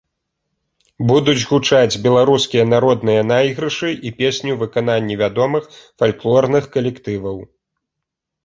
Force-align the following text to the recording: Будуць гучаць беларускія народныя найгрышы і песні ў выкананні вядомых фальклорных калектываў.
Будуць 1.09 1.43
гучаць 1.49 1.99
беларускія 2.05 2.63
народныя 2.73 3.21
найгрышы 3.33 3.89
і 3.97 4.09
песні 4.23 4.49
ў 4.55 4.57
выкананні 4.65 5.21
вядомых 5.23 5.63
фальклорных 5.99 6.63
калектываў. 6.79 7.37